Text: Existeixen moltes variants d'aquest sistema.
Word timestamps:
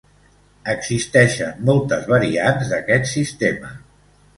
Existeixen 0.73 1.61
moltes 1.69 2.11
variants 2.15 2.73
d'aquest 2.77 3.15
sistema. 3.17 3.77